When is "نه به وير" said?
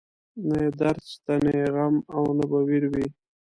2.37-2.83